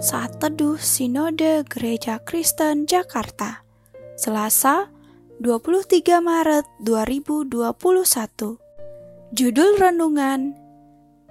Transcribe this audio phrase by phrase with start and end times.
[0.00, 3.60] Saat Teduh Sinode Gereja Kristen Jakarta
[4.16, 4.88] Selasa
[5.44, 7.52] 23 Maret 2021
[9.36, 10.56] Judul Renungan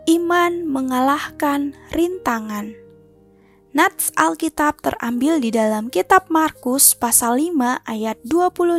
[0.06, 2.78] Iman Mengalahkan Rintangan.
[3.74, 8.70] Nats Alkitab terambil di dalam kitab Markus pasal 5 ayat 25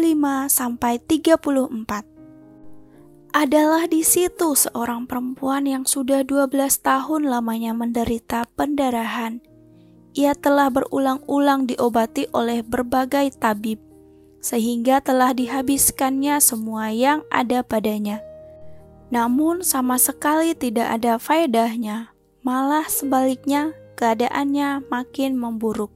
[0.47, 9.50] sampai 34 adalah di situ seorang perempuan yang sudah 12 tahun lamanya menderita pendarahan.
[10.15, 13.79] Ia telah berulang-ulang diobati oleh berbagai tabib,
[14.43, 18.19] sehingga telah dihabiskannya semua yang ada padanya.
[19.11, 22.11] Namun sama sekali tidak ada faedahnya,
[22.43, 25.95] malah sebaliknya keadaannya makin memburuk.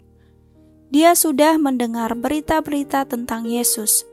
[0.94, 4.06] Dia sudah mendengar berita-berita tentang Yesus,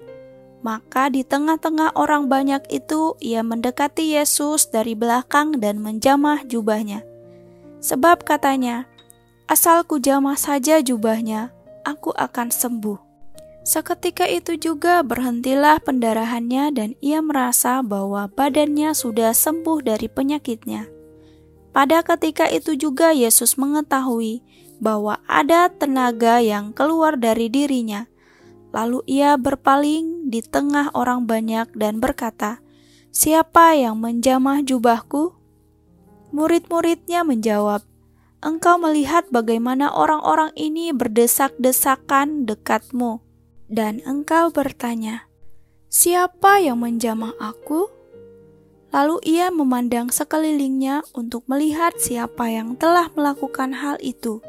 [0.65, 7.05] maka di tengah-tengah orang banyak itu ia mendekati Yesus dari belakang dan menjamah jubahnya.
[7.81, 8.85] Sebab katanya,
[9.51, 11.51] asal ku jamah saja jubahnya,
[11.83, 12.95] aku akan sembuh.
[13.67, 20.87] Seketika itu juga berhentilah pendarahannya dan ia merasa bahwa badannya sudah sembuh dari penyakitnya.
[21.75, 24.39] Pada ketika itu juga Yesus mengetahui
[24.79, 28.09] bahwa ada tenaga yang keluar dari dirinya,
[28.71, 32.63] Lalu ia berpaling di tengah orang banyak dan berkata,
[33.11, 35.35] "Siapa yang menjamah jubahku?"
[36.31, 37.83] Murid-muridnya menjawab,
[38.41, 43.21] "Engkau melihat bagaimana orang-orang ini berdesak-desakan dekatmu,
[43.69, 45.29] dan engkau bertanya,
[45.93, 48.01] 'Siapa yang menjamah aku?'"
[48.91, 54.43] Lalu ia memandang sekelilingnya untuk melihat siapa yang telah melakukan hal itu.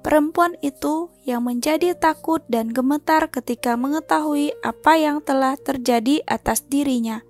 [0.00, 7.20] Perempuan itu yang menjadi takut dan gemetar ketika mengetahui apa yang telah terjadi atas dirinya,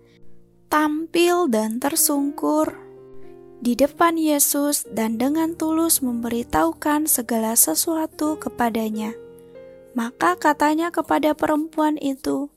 [0.71, 2.86] tampil dan tersungkur
[3.61, 9.17] di depan Yesus dan dengan tulus memberitahukan segala sesuatu kepadanya.
[9.97, 12.53] Maka katanya kepada perempuan itu,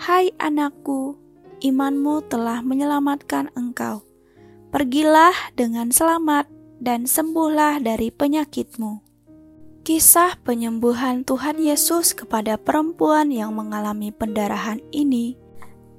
[0.00, 1.20] "Hai anakku,
[1.60, 4.00] imanmu telah menyelamatkan engkau.
[4.72, 6.48] Pergilah dengan selamat
[6.80, 9.04] dan sembuhlah dari penyakitmu."
[9.80, 15.36] Kisah penyembuhan Tuhan Yesus kepada perempuan yang mengalami pendarahan ini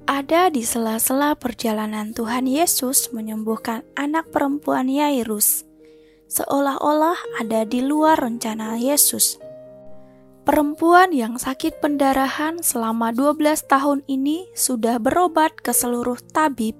[0.04, 5.64] ada di sela-sela perjalanan Tuhan Yesus menyembuhkan anak perempuan Yairus,
[6.30, 9.38] seolah-olah ada di luar rencana Yesus.
[10.42, 16.74] Perempuan yang sakit pendarahan selama 12 tahun ini sudah berobat ke seluruh tabib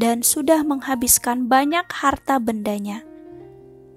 [0.00, 3.04] dan sudah menghabiskan banyak harta bendanya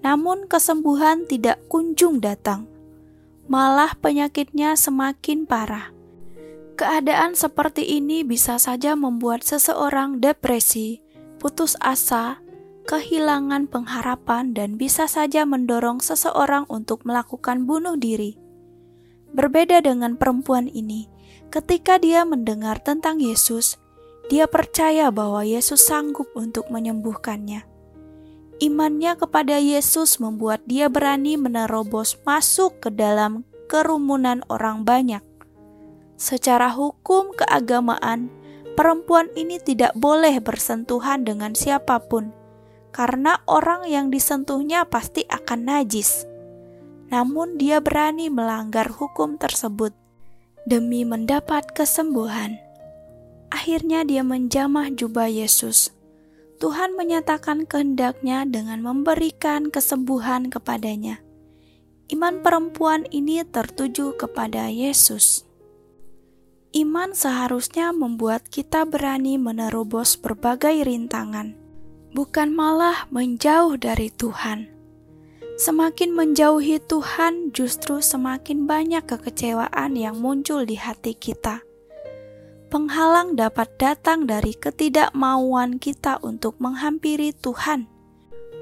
[0.06, 2.70] namun kesembuhan tidak kunjung datang.
[3.50, 5.95] Malah penyakitnya semakin parah.
[6.76, 11.00] Keadaan seperti ini bisa saja membuat seseorang depresi,
[11.40, 12.44] putus asa,
[12.84, 18.36] kehilangan pengharapan, dan bisa saja mendorong seseorang untuk melakukan bunuh diri.
[19.32, 21.08] Berbeda dengan perempuan ini,
[21.48, 23.80] ketika dia mendengar tentang Yesus,
[24.28, 27.64] dia percaya bahwa Yesus sanggup untuk menyembuhkannya.
[28.60, 35.24] Imannya kepada Yesus membuat dia berani menerobos masuk ke dalam kerumunan orang banyak.
[36.16, 38.32] Secara hukum keagamaan,
[38.80, 42.32] perempuan ini tidak boleh bersentuhan dengan siapa pun,
[42.96, 46.24] karena orang yang disentuhnya pasti akan najis.
[47.12, 49.94] Namun, dia berani melanggar hukum tersebut
[50.64, 52.58] demi mendapat kesembuhan.
[53.54, 55.96] Akhirnya, dia menjamah jubah Yesus
[56.56, 61.20] Tuhan menyatakan kehendaknya dengan memberikan kesembuhan kepadanya.
[62.08, 65.44] Iman perempuan ini tertuju kepada Yesus.
[66.76, 71.56] Iman seharusnya membuat kita berani menerobos berbagai rintangan,
[72.12, 74.68] bukan malah menjauh dari Tuhan.
[75.56, 81.64] Semakin menjauhi Tuhan, justru semakin banyak kekecewaan yang muncul di hati kita
[82.76, 87.88] penghalang dapat datang dari ketidakmauan kita untuk menghampiri Tuhan.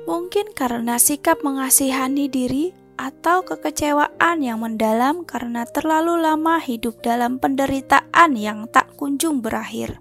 [0.05, 8.39] Mungkin karena sikap mengasihani diri atau kekecewaan yang mendalam karena terlalu lama hidup dalam penderitaan
[8.39, 9.99] yang tak kunjung berakhir.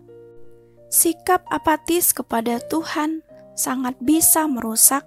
[0.87, 3.27] Sikap apatis kepada Tuhan
[3.59, 5.03] sangat bisa merusak,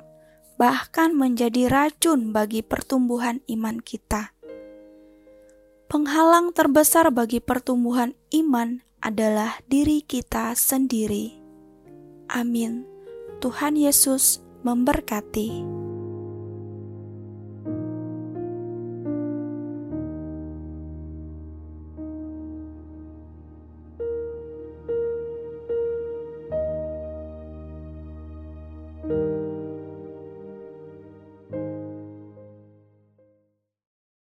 [0.60, 4.36] bahkan menjadi racun bagi pertumbuhan iman kita.
[5.88, 11.38] Penghalang terbesar bagi pertumbuhan iman adalah diri kita sendiri.
[12.28, 12.84] Amin.
[13.40, 15.62] Tuhan Yesus memberkati.